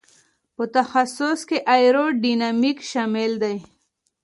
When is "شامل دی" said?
2.91-3.57